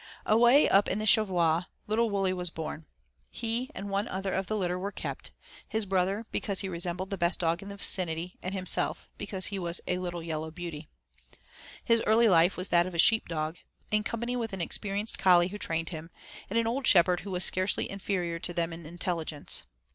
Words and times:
I 0.25 0.31
Away 0.33 0.67
up 0.67 0.87
in 0.89 0.97
the 0.97 1.05
Cheviots 1.05 1.67
little 1.85 2.09
Wully 2.09 2.33
was 2.33 2.49
born. 2.49 2.87
He 3.29 3.69
and 3.75 3.87
one 3.87 4.07
other 4.07 4.33
of 4.33 4.47
the 4.47 4.57
litter 4.57 4.79
were 4.79 4.91
kept; 4.91 5.31
his 5.67 5.85
brother 5.85 6.25
because 6.31 6.61
he 6.61 6.69
resembled 6.69 7.11
the 7.11 7.19
best 7.19 7.39
dog 7.39 7.61
in 7.61 7.67
the 7.69 7.77
vicinity, 7.77 8.39
and 8.41 8.55
himself 8.55 9.07
because 9.19 9.45
he 9.53 9.59
was 9.59 9.79
a 9.85 9.99
little 9.99 10.23
yellow 10.23 10.49
beauty. 10.49 10.87
His 11.83 12.01
early 12.07 12.27
life 12.27 12.57
was 12.57 12.69
that 12.69 12.87
of 12.87 12.95
a 12.95 12.97
sheep 12.97 13.27
dog, 13.27 13.57
in 13.91 14.01
company 14.01 14.35
with 14.35 14.53
an 14.53 14.59
experienced 14.61 15.19
collie 15.19 15.49
who 15.49 15.59
trained 15.59 15.89
him, 15.89 16.09
and 16.49 16.57
an 16.57 16.65
old 16.65 16.87
shepherd 16.87 17.19
who 17.19 17.29
was 17.29 17.45
scarcely 17.45 17.87
inferior 17.87 18.39
to 18.39 18.55
them 18.55 18.73
in 18.73 18.87
intelligence. 18.87 19.65